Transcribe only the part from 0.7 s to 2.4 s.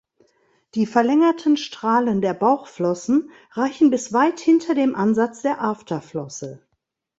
Die verlängerten Strahlen der